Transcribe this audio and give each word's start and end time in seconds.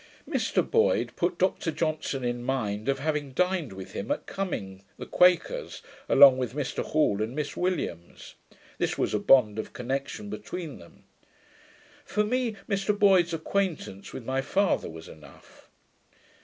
Mr 0.27 0.67
Boyd 0.67 1.15
put 1.15 1.37
Dr 1.37 1.69
Johnson 1.69 2.23
in 2.23 2.41
mind 2.43 2.89
of 2.89 2.97
having 2.97 3.33
dined 3.33 3.71
with 3.71 3.91
him 3.91 4.09
at 4.09 4.25
Cumming 4.25 4.81
the 4.97 5.05
Quaker's, 5.05 5.83
along 6.09 6.39
with 6.39 6.55
Mr 6.55 6.83
Hall 6.83 7.21
and 7.21 7.35
Miss 7.35 7.55
Williams: 7.55 8.33
this 8.79 8.97
was 8.97 9.13
a 9.13 9.19
bond 9.19 9.59
of 9.59 9.73
connection 9.73 10.27
between 10.31 10.79
them. 10.79 11.03
For 12.03 12.23
me, 12.23 12.55
Mr 12.67 12.97
Boyd's 12.97 13.31
acquaintance 13.31 14.11
with 14.11 14.25
my 14.25 14.41
father 14.41 14.89
was 14.89 15.07
enough. 15.07 15.69